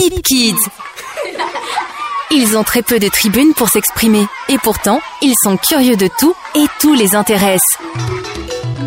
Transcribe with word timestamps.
Pip 0.00 0.22
Kids. 0.22 0.54
Ils 2.30 2.56
ont 2.56 2.64
très 2.64 2.80
peu 2.80 2.98
de 2.98 3.08
tribunes 3.08 3.52
pour 3.52 3.68
s'exprimer 3.68 4.24
et 4.48 4.56
pourtant, 4.56 4.98
ils 5.20 5.34
sont 5.44 5.58
curieux 5.58 5.96
de 5.96 6.08
tout 6.18 6.32
et 6.54 6.64
tout 6.80 6.94
les 6.94 7.14
intéresse. 7.14 7.60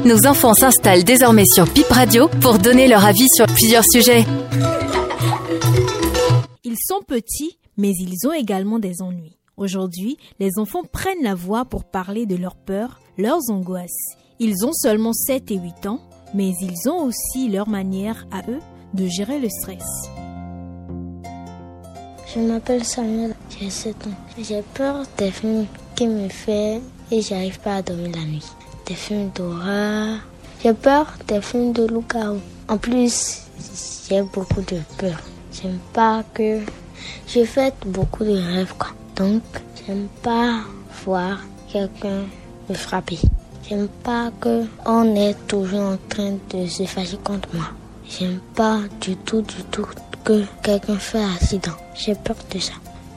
Nos 0.05 0.26
enfants 0.26 0.55
s'installent 0.55 1.04
désormais 1.04 1.46
sur 1.46 1.70
Pip 1.70 1.86
Radio 1.88 2.29
pour 2.41 2.57
donner 2.57 2.88
leur 2.88 3.05
avis 3.05 3.28
sur 3.36 3.46
plusieurs 3.46 3.84
sujets. 3.84 4.26
Ils 6.63 6.77
sont 6.84 7.02
petits, 7.07 7.59
mais 7.77 7.91
ils 7.91 8.27
ont 8.27 8.34
également 8.34 8.80
des 8.80 9.04
ennuis. 9.04 9.38
Aujourd'hui, 9.55 10.18
les 10.39 10.57
enfants 10.57 10.82
prennent 10.91 11.21
la 11.21 11.36
voix 11.36 11.64
pour 11.64 11.84
parler 11.84 12.25
de 12.25 12.38
leurs 12.38 12.55
peurs, 12.55 13.02
leurs 13.20 13.52
angoisses. 13.52 14.16
Ils 14.39 14.66
ont 14.66 14.73
seulement 14.73 15.14
7 15.14 15.52
et 15.52 15.57
8 15.57 15.86
ans, 15.86 16.02
mais 16.34 16.54
ils 16.59 16.89
ont 16.89 17.04
aussi 17.04 17.50
leur 17.50 17.70
manière 17.70 18.25
à 18.32 18.39
eux 18.50 18.61
de 18.95 19.05
gérer 19.05 19.38
le 19.38 19.50
stress. 19.50 20.09
Je 22.34 22.40
m'appelle 22.40 22.84
Samuel, 22.84 23.36
j'ai 23.48 23.70
7 23.70 24.08
ans. 24.08 24.10
J'ai 24.40 24.64
peur 24.73 25.04
des 25.20 25.30
films 25.30 25.68
qui 25.96 26.08
me 26.08 26.28
font 26.30 26.82
et 27.12 27.22
j'arrive 27.22 27.59
pas 27.59 27.76
à 27.76 27.82
dormir 27.84 28.09
la 28.16 28.23
nuit. 28.23 28.46
Des 28.88 28.96
films 28.96 29.30
d'horreur. 29.36 30.18
J'ai 30.64 30.73
peur 30.73 31.14
des 31.28 31.42
films 31.42 31.73
de 31.73 31.86
loup 31.86 32.04
En 32.68 32.78
plus, 32.80 33.42
j'ai 34.09 34.23
beaucoup 34.23 34.62
de 34.62 34.80
peur. 34.98 35.20
J'aime 35.52 35.78
pas 35.94 36.23
que 36.34 36.62
je 37.28 37.44
fais 37.46 37.72
beaucoup 37.86 38.23
de 38.23 38.36
rêves 38.36 38.73
quoi. 38.80 38.90
Donc, 39.16 39.44
j'aime 39.86 40.08
pas 40.23 40.62
voir 41.06 41.38
quelqu'un 41.72 42.23
me 42.68 42.73
frapper. 42.73 43.20
J'aime 43.70 43.90
pas 44.04 44.31
que 44.42 44.66
on 44.88 45.16
est 45.16 45.36
toujours 45.48 45.81
en 45.81 45.98
train 46.09 46.34
de 46.50 46.66
se 46.66 46.84
fâcher 46.86 47.18
contre 47.23 47.50
moi. 47.54 47.66
J'aime 48.20 48.40
pas 48.55 48.80
du 49.02 49.16
tout, 49.16 49.41
du 49.41 49.63
tout 49.72 49.88
que 50.23 50.44
quelqu'un 50.62 50.98
fait 50.98 51.23
accident. 51.23 51.72
J'ai 51.95 52.13
peur 52.13 52.36
de 52.53 52.59
ça. 52.59 52.73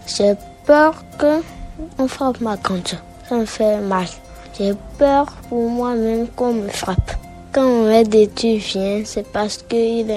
J'ai 0.06 0.34
peur 0.64 0.94
que 1.18 1.42
on 1.98 2.08
frappe 2.08 2.40
ma 2.40 2.56
grande 2.56 2.88
Ça 3.28 3.36
me 3.36 3.44
fait 3.44 3.78
mal. 3.80 4.06
J'ai 4.58 4.72
peur 4.96 5.26
pour 5.50 5.68
moi-même 5.68 6.28
qu'on 6.28 6.54
me 6.54 6.68
frappe. 6.68 7.12
Quand 7.52 7.64
mon 7.64 7.88
maître 7.88 8.08
d'études 8.08 8.60
vient, 8.60 9.02
c'est 9.04 9.30
parce 9.30 9.58
qu'il 9.58 10.10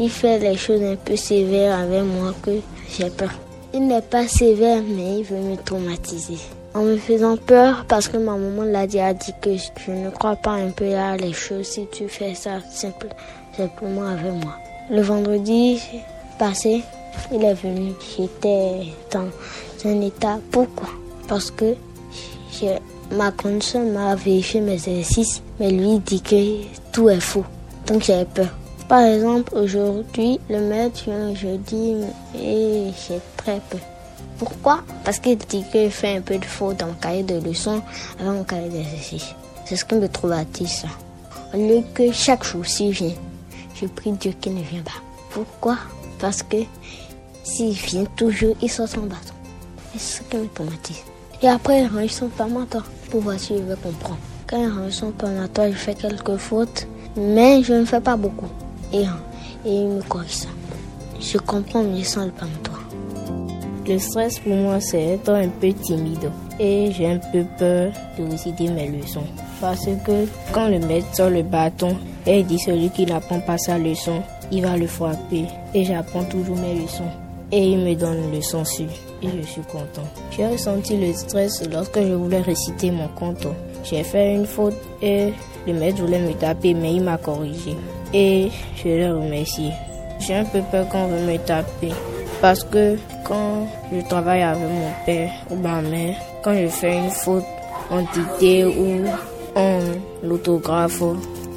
il 0.00 0.10
fait 0.10 0.40
les 0.40 0.56
choses 0.56 0.82
un 0.82 0.96
peu 0.96 1.14
sévères 1.14 1.78
avec 1.78 2.02
moi 2.02 2.34
que 2.42 2.58
j'ai 2.90 3.10
peur. 3.10 3.30
Il 3.72 3.86
n'est 3.86 4.02
pas 4.02 4.26
sévère, 4.26 4.82
mais 4.82 5.18
il 5.20 5.24
veut 5.24 5.36
me 5.36 5.56
traumatiser. 5.56 6.38
En 6.74 6.82
me 6.82 6.96
faisant 6.96 7.36
peur, 7.36 7.84
parce 7.86 8.08
que 8.08 8.16
ma 8.16 8.36
maman 8.36 8.64
l'a 8.64 8.86
dit, 8.88 8.98
a 8.98 9.14
dit 9.14 9.32
que 9.40 9.50
je 9.56 9.90
ne 9.92 10.10
crois 10.10 10.36
pas 10.36 10.52
un 10.52 10.70
peu 10.70 10.92
à 10.94 11.16
les 11.16 11.32
choses 11.32 11.66
si 11.66 11.86
tu 11.92 12.08
fais 12.08 12.34
ça 12.34 12.60
simple, 12.70 13.08
simplement 13.58 14.06
avec 14.06 14.32
moi. 14.32 14.54
Le 14.90 15.02
vendredi 15.02 15.82
passé, 16.38 16.82
il 17.32 17.44
est 17.44 17.54
venu. 17.54 17.92
J'étais 18.16 18.92
dans 19.12 19.28
un 19.84 20.00
état. 20.00 20.38
Pourquoi 20.50 20.88
Parce 21.26 21.50
que 21.50 21.74
ma 23.12 23.32
soeur 23.60 23.84
m'a 23.84 24.14
vérifié 24.14 24.60
mes 24.60 24.74
exercices, 24.74 25.42
mais 25.58 25.70
lui 25.70 25.98
dit 25.98 26.22
que 26.22 26.62
tout 26.92 27.08
est 27.08 27.20
faux. 27.20 27.44
Donc 27.86 28.02
j'avais 28.02 28.24
peur. 28.24 28.48
Par 28.88 29.02
exemple, 29.02 29.54
aujourd'hui, 29.54 30.40
le 30.48 30.60
maître 30.60 31.04
vient 31.04 31.34
jeudi 31.34 31.96
et 32.34 32.86
j'ai 33.06 33.20
très 33.36 33.60
peur. 33.68 33.80
Pourquoi? 34.38 34.80
Parce 35.04 35.18
qu'il 35.18 35.36
dit 35.36 35.64
qu'il 35.70 35.90
fait 35.90 36.16
un 36.16 36.20
peu 36.20 36.38
de 36.38 36.44
faute 36.44 36.78
dans 36.78 36.86
mon 36.86 36.94
cahier 36.94 37.24
de 37.24 37.40
leçons 37.40 37.82
avant 38.20 38.32
mon 38.32 38.44
cahier 38.44 38.68
d'exercice. 38.68 39.34
C'est 39.66 39.76
ce 39.76 39.84
qui 39.84 39.96
me 39.96 40.08
traumatise. 40.08 40.84
Au 41.52 41.56
lieu 41.56 41.82
que 41.92 42.12
chaque 42.12 42.44
jour, 42.44 42.64
s'il 42.64 42.92
vient, 42.92 43.12
je 43.80 43.86
prie 43.86 44.12
Dieu 44.12 44.32
qu'il 44.40 44.54
ne 44.54 44.62
vient 44.62 44.82
pas. 44.82 45.00
Pourquoi? 45.30 45.76
Parce 46.18 46.42
que 46.42 46.58
s'il 47.42 47.72
vient 47.72 48.04
toujours, 48.16 48.56
il 48.60 48.70
sort 48.70 48.88
son 48.88 49.02
bâton. 49.02 49.34
C'est 49.92 50.18
ce 50.18 50.22
qui 50.22 50.36
me 50.36 50.48
traumatise. 50.48 51.02
Et 51.42 51.48
après, 51.48 51.82
il 51.82 51.86
range 51.86 52.10
son 52.10 52.28
permanent 52.28 52.66
pour 53.10 53.20
voir 53.20 53.38
si 53.38 53.56
je 53.56 53.62
veux 53.62 53.76
comprendre. 53.76 54.18
Quand 54.46 54.60
il 54.60 54.68
range 54.68 54.92
son 54.92 55.10
permanent, 55.12 55.48
je 55.56 55.72
fais 55.72 55.94
quelques 55.94 56.36
fautes, 56.36 56.86
mais 57.16 57.62
je 57.62 57.74
ne 57.74 57.84
fais 57.84 58.00
pas 58.00 58.16
beaucoup 58.16 58.48
et, 58.92 59.04
il 59.64 59.88
me 59.88 60.02
corrige 60.02 60.30
ça. 60.30 60.48
Je 61.20 61.38
comprends 61.38 61.82
mieux 61.82 62.04
sans 62.04 62.24
le 62.26 62.30
toi. 62.30 62.78
Le 63.86 63.98
stress 63.98 64.38
pour 64.38 64.54
moi, 64.54 64.80
c'est 64.80 65.02
être 65.02 65.30
un 65.30 65.48
peu 65.48 65.72
timide 65.72 66.30
et 66.58 66.90
j'ai 66.92 67.08
un 67.08 67.18
peu 67.18 67.44
peur 67.58 67.90
de 68.18 68.30
réciter 68.30 68.68
mes 68.68 68.88
leçons. 68.88 69.24
Parce 69.60 69.86
que 69.86 70.26
quand 70.52 70.68
le 70.68 70.78
maître 70.80 71.14
sort 71.14 71.30
le 71.30 71.42
bâton 71.42 71.96
et 72.26 72.42
dit 72.42 72.58
celui 72.58 72.90
qui 72.90 73.06
n'apprend 73.06 73.40
pas 73.40 73.58
sa 73.58 73.78
leçon, 73.78 74.22
il 74.50 74.62
va 74.62 74.76
le 74.76 74.86
frapper. 74.86 75.44
Et 75.74 75.84
j'apprends 75.84 76.24
toujours 76.24 76.56
mes 76.56 76.74
leçons. 76.74 77.10
Et 77.50 77.70
il 77.70 77.78
me 77.78 77.94
donne 77.94 78.18
une 78.24 78.36
leçon 78.36 78.64
sur. 78.64 78.86
Et 79.22 79.28
je 79.40 79.46
suis 79.46 79.62
content. 79.62 80.06
J'ai 80.30 80.46
ressenti 80.46 80.96
le 80.96 81.12
stress 81.12 81.68
lorsque 81.70 82.00
je 82.00 82.12
voulais 82.12 82.40
réciter 82.40 82.90
mon 82.90 83.08
compte. 83.08 83.46
J'ai 83.84 84.04
fait 84.04 84.34
une 84.34 84.46
faute 84.46 84.76
et 85.02 85.32
le 85.66 85.72
maître 85.72 86.02
voulait 86.02 86.20
me 86.20 86.34
taper, 86.34 86.74
mais 86.74 86.94
il 86.94 87.02
m'a 87.02 87.16
corrigé 87.16 87.74
et 88.12 88.48
je 88.76 88.88
le 88.88 89.16
remercie. 89.16 89.70
J'ai 90.20 90.34
un 90.34 90.44
peu 90.44 90.60
peur 90.70 90.88
qu'on 90.88 91.06
veut 91.06 91.32
me 91.32 91.38
taper 91.38 91.92
parce 92.40 92.64
que 92.64 92.96
quand 93.24 93.66
je 93.92 94.00
travaille 94.08 94.42
avec 94.42 94.62
mon 94.62 94.90
père 95.04 95.30
ou 95.50 95.56
ma 95.56 95.80
mère, 95.80 96.16
quand 96.42 96.54
je 96.54 96.68
fais 96.68 96.96
une 96.96 97.10
faute 97.10 97.44
en 97.90 98.02
dictée 98.02 98.64
ou 98.64 99.06
en 99.54 99.80
l'autographe, 100.22 101.02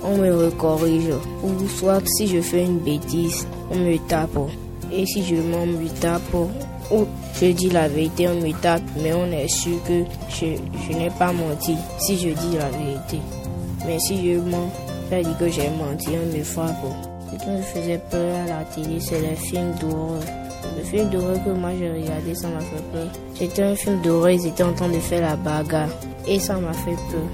on 0.03 0.17
me 0.17 0.49
corrige. 0.51 1.13
Ou 1.43 1.67
soit 1.67 2.01
si 2.07 2.27
je 2.27 2.41
fais 2.41 2.65
une 2.65 2.79
bêtise, 2.79 3.47
on 3.71 3.77
me 3.77 3.97
tape. 4.07 4.37
Et 4.91 5.05
si 5.05 5.23
je 5.23 5.35
m'en 5.35 5.65
me 5.65 5.87
tape, 5.99 6.33
ou 6.91 7.05
je 7.39 7.45
dis 7.47 7.69
la 7.69 7.87
vérité, 7.87 8.27
on 8.27 8.35
me 8.35 8.51
tape, 8.61 8.81
mais 9.01 9.13
on 9.13 9.31
est 9.31 9.47
sûr 9.47 9.81
que 9.87 10.03
je, 10.29 10.57
je 10.87 10.97
n'ai 10.97 11.09
pas 11.11 11.31
menti 11.31 11.75
si 11.99 12.17
je 12.17 12.29
dis 12.29 12.57
la 12.57 12.69
vérité. 12.69 13.19
Mais 13.85 13.99
si 13.99 14.17
je 14.17 14.39
mens, 14.39 14.69
dit 15.19 15.35
que 15.39 15.49
j'ai 15.49 15.69
menti, 15.69 16.09
on 16.09 16.37
me 16.37 16.43
frappe. 16.43 16.75
Ce 17.31 17.43
qui 17.43 17.49
me 17.49 17.61
faisait 17.61 18.01
peur 18.09 18.35
à 18.35 18.47
la 18.47 18.63
télé, 18.65 18.99
c'est 18.99 19.21
les 19.21 19.35
films 19.35 19.73
d'horreur. 19.79 20.21
Le 20.77 20.83
film 20.83 21.09
d'horreur 21.09 21.43
que 21.43 21.49
moi 21.49 21.71
j'ai 21.77 21.89
regardé, 21.89 22.35
ça 22.35 22.47
m'a 22.47 22.59
fait 22.59 22.83
peur. 22.91 23.07
C'était 23.35 23.63
un 23.63 23.75
film 23.75 24.01
d'horreur, 24.01 24.31
ils 24.31 24.47
étaient 24.47 24.63
en 24.63 24.73
train 24.73 24.89
de 24.89 24.99
faire 24.99 25.21
la 25.21 25.35
bagarre. 25.35 25.89
Et 26.27 26.39
ça 26.39 26.57
m'a 26.57 26.73
fait 26.73 26.95
peur. 27.11 27.27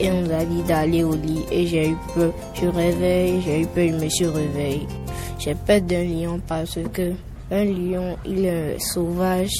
Et 0.00 0.10
on 0.10 0.24
a 0.30 0.44
dit 0.44 0.62
d'aller 0.62 1.04
au 1.04 1.14
lit 1.14 1.44
et 1.50 1.66
j'ai 1.66 1.90
eu 1.90 1.96
peur. 2.14 2.32
Je 2.54 2.66
réveille, 2.66 3.40
j'ai 3.44 3.60
eu 3.62 3.66
peur, 3.66 3.88
je 3.88 4.04
me 4.04 4.08
suis 4.08 4.26
réveillé. 4.26 4.86
J'ai 5.38 5.54
peur 5.54 5.80
d'un 5.82 6.04
lion 6.04 6.40
parce 6.46 6.78
que 6.92 7.12
un 7.50 7.64
lion, 7.64 8.16
il 8.26 8.44
est 8.46 8.78
sauvage 8.78 9.52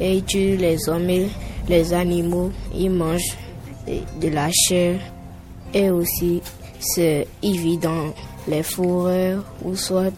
et 0.00 0.16
il 0.16 0.24
tue 0.24 0.56
les 0.56 0.88
hommes 0.88 1.28
les 1.68 1.92
animaux. 1.92 2.50
Il 2.74 2.90
mange 2.90 3.36
de 4.20 4.28
la 4.28 4.48
chair 4.50 4.98
et 5.72 5.90
aussi 5.90 6.40
c'est 6.78 7.26
vit 7.42 7.78
dans 7.78 8.12
les 8.48 8.62
forêts 8.62 9.36
ou 9.64 9.74
soit 9.74 10.12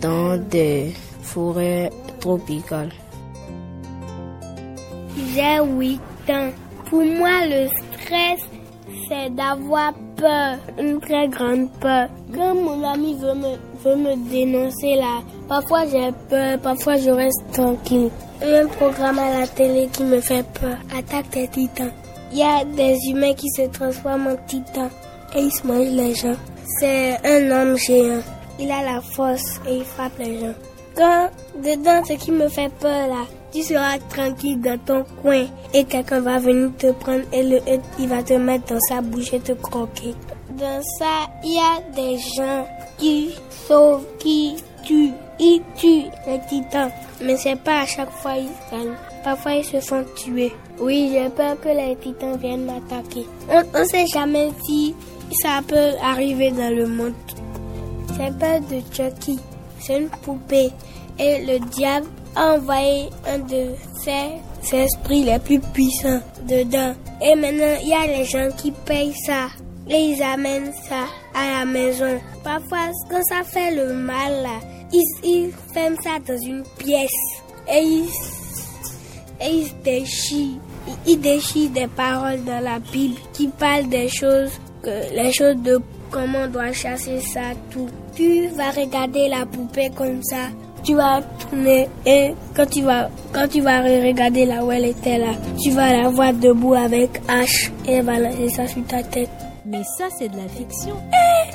dans 0.00 0.36
des 0.50 0.92
forêts 1.24 1.90
tropicales. 2.20 2.92
J'ai 5.34 5.58
8 5.60 6.00
ans. 6.30 6.50
Pour 6.88 7.02
moi, 7.04 7.46
le 7.46 7.68
stress, 7.68 8.40
c'est 9.08 9.30
d'avoir 9.34 9.92
peur, 10.16 10.58
une 10.78 11.00
très 11.00 11.28
grande 11.28 11.70
peur. 11.80 12.08
Quand 12.34 12.54
mon 12.54 12.82
ami 12.84 13.14
veut 13.14 13.34
me, 13.34 13.56
veut 13.82 13.96
me 13.96 14.30
dénoncer 14.30 14.96
là, 14.96 15.22
parfois 15.48 15.86
j'ai 15.86 16.10
peur, 16.28 16.58
parfois 16.60 16.96
je 16.96 17.10
reste 17.10 17.42
tranquille. 17.52 18.10
Il 18.42 18.48
y 18.48 18.54
a 18.54 18.62
un 18.62 18.66
programme 18.66 19.18
à 19.18 19.40
la 19.40 19.46
télé 19.46 19.88
qui 19.92 20.04
me 20.04 20.20
fait 20.20 20.44
peur, 20.60 20.76
Attaque 20.96 21.30
des 21.30 21.48
titans. 21.48 21.90
Il 22.32 22.38
y 22.38 22.42
a 22.42 22.64
des 22.64 22.96
humains 23.08 23.34
qui 23.34 23.48
se 23.50 23.62
transforment 23.68 24.28
en 24.28 24.36
titans 24.46 24.90
et 25.36 25.40
il 25.40 25.52
se 25.52 25.66
mange 25.66 25.88
les 25.88 26.14
gens. 26.14 26.36
C'est 26.80 27.16
un 27.24 27.50
homme 27.50 27.76
géant. 27.76 28.22
Il 28.58 28.70
a 28.70 28.82
la 28.82 29.00
force 29.00 29.60
et 29.68 29.78
il 29.78 29.84
frappe 29.84 30.18
les 30.18 30.40
gens. 30.40 30.54
Quand 30.96 31.28
dedans, 31.56 32.04
ce 32.04 32.12
qui 32.14 32.30
me 32.30 32.48
fait 32.48 32.72
peur 32.80 33.08
là, 33.08 33.24
tu 33.52 33.62
seras 33.62 33.98
tranquille 34.08 34.60
dans 34.60 34.78
ton 34.78 35.04
coin 35.22 35.46
et 35.72 35.84
quelqu'un 35.84 36.20
va 36.20 36.38
venir 36.38 36.70
te 36.78 36.92
prendre 36.92 37.24
et 37.32 37.42
le, 37.42 37.60
il 37.98 38.08
va 38.08 38.22
te 38.22 38.34
mettre 38.34 38.74
dans 38.74 38.80
sa 38.88 39.00
bouche 39.00 39.32
et 39.32 39.40
te 39.40 39.52
croquer. 39.52 40.14
Dans 40.58 40.82
ça, 40.98 41.28
il 41.42 41.54
y 41.54 41.58
a 41.58 41.80
des 41.94 42.18
gens 42.36 42.66
qui 42.98 43.30
sauvent, 43.66 44.06
qui 44.18 44.56
tuent, 44.84 45.12
ils 45.38 45.62
tuent 45.76 46.10
les 46.26 46.40
titans. 46.48 46.90
Mais 47.22 47.36
c'est 47.36 47.56
pas 47.56 47.80
à 47.80 47.86
chaque 47.86 48.10
fois 48.10 48.36
ils 48.36 48.48
gagnent. 48.70 48.94
Parfois 49.24 49.54
ils 49.54 49.64
se 49.64 49.80
font 49.80 50.04
tuer. 50.16 50.52
Oui, 50.80 51.10
j'ai 51.12 51.28
peur 51.30 51.58
que 51.60 51.68
les 51.68 51.96
titans 51.96 52.36
viennent 52.36 52.66
m'attaquer. 52.66 53.26
On 53.48 53.78
ne 53.78 53.84
sait 53.84 54.06
jamais 54.06 54.50
si 54.64 54.94
ça 55.42 55.60
peut 55.66 55.92
arriver 56.02 56.50
dans 56.50 56.74
le 56.74 56.86
monde. 56.86 57.14
C'est 58.16 58.36
pas 58.38 58.60
de 58.60 58.80
Chucky, 58.92 59.38
une 59.90 60.08
poupée. 60.08 60.70
Et 61.18 61.44
le 61.44 61.58
diable 61.70 62.06
a 62.34 62.54
envoyé 62.54 63.08
un 63.26 63.38
de 63.38 63.70
ses 64.02 64.76
esprits 64.76 65.24
les 65.24 65.38
plus 65.38 65.60
puissants 65.60 66.20
dedans. 66.48 66.94
Et 67.22 67.34
maintenant, 67.34 67.76
il 67.82 67.88
y 67.88 67.94
a 67.94 68.06
les 68.06 68.24
gens 68.24 68.48
qui 68.56 68.70
payent 68.70 69.14
ça. 69.26 69.48
Et 69.88 70.12
ils 70.12 70.22
amènent 70.22 70.72
ça 70.88 71.04
à 71.34 71.60
la 71.60 71.64
maison. 71.66 72.18
Parfois, 72.42 72.90
quand 73.10 73.22
ça 73.28 73.44
fait 73.44 73.74
le 73.74 73.92
mal, 73.92 74.42
là, 74.42 74.60
il, 75.22 75.52
ferme 75.72 75.96
ça 76.02 76.18
dans 76.26 76.40
une 76.40 76.62
pièce 76.78 77.10
et 77.68 77.82
il, 77.82 78.08
et 79.40 79.50
il 79.50 79.82
déchire. 79.82 80.60
Il 81.06 81.20
déchire 81.20 81.70
des 81.70 81.86
paroles 81.86 82.44
dans 82.44 82.60
la 82.60 82.78
Bible 82.78 83.18
qui 83.32 83.48
parlent 83.48 83.88
des 83.88 84.08
choses, 84.08 84.52
les 85.14 85.32
choses 85.32 85.56
de 85.56 85.80
comment 86.10 86.40
on 86.44 86.48
doit 86.48 86.72
chasser 86.72 87.20
ça, 87.20 87.52
tout. 87.70 87.88
Tu 88.14 88.48
vas 88.48 88.70
regarder 88.70 89.28
la 89.28 89.46
poupée 89.46 89.90
comme 89.96 90.22
ça 90.22 90.48
tu 90.84 90.94
vas 90.94 91.22
tourner 91.22 91.88
et 92.04 92.34
quand 92.54 92.66
tu 92.66 92.82
vas, 92.82 93.08
quand 93.32 93.48
tu 93.48 93.60
vas 93.62 93.80
regarder 93.80 94.44
là 94.44 94.62
où 94.64 94.70
elle 94.70 94.84
était 94.84 95.18
là, 95.18 95.32
tu 95.62 95.70
vas 95.70 95.92
la 95.92 96.08
voir 96.10 96.34
debout 96.34 96.74
avec 96.74 97.22
H 97.26 97.70
et 97.86 97.92
elle 97.92 98.04
va 98.04 98.18
lancer 98.18 98.50
ça 98.50 98.66
sur 98.66 98.84
ta 98.84 99.02
tête. 99.02 99.30
Mais 99.64 99.82
ça, 99.96 100.08
c'est 100.16 100.28
de 100.28 100.36
la 100.36 100.46
fiction. 100.48 100.94
Eh, 101.12 101.50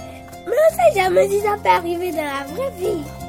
mais 0.48 0.56
on 0.72 0.76
sait 0.76 1.00
jamais 1.00 1.30
si 1.30 1.40
ça 1.42 1.56
peut 1.64 1.70
arriver 1.70 2.12
dans 2.12 2.18
la 2.18 2.44
vraie 2.54 2.72
vie. 2.80 3.29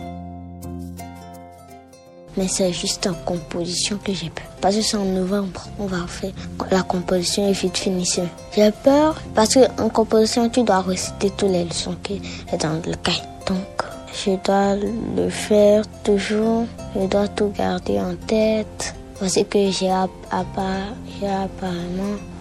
Mais 2.41 2.49
c'est 2.49 2.73
juste 2.73 3.07
en 3.07 3.13
composition 3.13 3.99
que 4.03 4.15
j'ai 4.15 4.31
peur. 4.31 4.47
Parce 4.63 4.75
que 4.75 4.81
c'est 4.81 4.97
en 4.97 5.05
novembre, 5.05 5.63
on 5.79 5.85
va 5.85 6.07
faire 6.07 6.33
la 6.71 6.83
composition 6.83 7.47
et 7.47 7.53
vite 7.53 7.77
finissant. 7.77 8.27
J'ai 8.57 8.71
peur 8.71 9.21
parce 9.35 9.59
qu'en 9.59 9.91
composition, 9.91 10.49
tu 10.49 10.63
dois 10.63 10.81
réciter 10.81 11.29
toutes 11.37 11.51
les 11.51 11.65
leçons 11.65 11.97
qui 12.03 12.23
sont 12.51 12.57
dans 12.57 12.81
le 12.87 12.95
cahier. 12.95 13.21
Donc, 13.47 13.83
je 14.15 14.31
dois 14.43 14.75
le 14.75 15.29
faire 15.29 15.85
toujours. 16.03 16.65
Je 16.97 17.07
dois 17.09 17.29
tout 17.29 17.53
garder 17.59 18.01
en 18.01 18.15
tête. 18.27 18.95
Parce 19.19 19.35
que 19.35 19.71
j'ai 19.71 19.91
apparemment 19.91 20.87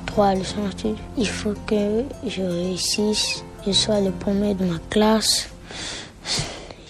trois 0.06 0.34
leçons. 0.34 0.70
Il 1.18 1.28
faut 1.28 1.56
que 1.68 2.06
je 2.26 2.42
réussisse. 2.42 3.44
Je 3.68 3.74
sois 3.74 4.00
le 4.00 4.12
premier 4.12 4.54
de 4.54 4.64
ma 4.64 4.80
classe. 4.90 5.50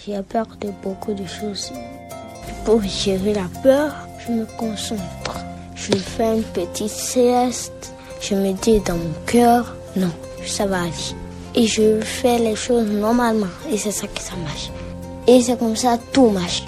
J'ai 0.06 0.22
peur 0.22 0.46
de 0.60 0.68
beaucoup 0.80 1.12
de 1.12 1.26
choses. 1.26 1.72
Pour 2.64 2.82
gérer 2.82 3.34
la 3.34 3.48
peur, 3.62 3.92
je 4.18 4.32
me 4.32 4.46
concentre. 4.58 5.44
Je 5.74 5.96
fais 5.96 6.36
une 6.36 6.42
petite 6.42 6.88
sieste. 6.88 7.92
Je 8.20 8.34
me 8.34 8.52
dis 8.52 8.80
dans 8.80 8.96
mon 8.96 9.14
cœur, 9.26 9.74
non, 9.96 10.10
ça 10.44 10.66
va 10.66 10.82
aller 10.82 11.14
et 11.54 11.66
je 11.66 12.00
fais 12.00 12.38
les 12.38 12.56
choses 12.56 12.86
normalement. 12.86 13.46
Et 13.70 13.76
c'est 13.76 13.90
ça 13.90 14.06
que 14.06 14.20
ça 14.20 14.34
marche. 14.36 14.70
Et 15.26 15.40
c'est 15.42 15.58
comme 15.58 15.76
ça 15.76 15.98
tout 16.12 16.30
marche. 16.30 16.64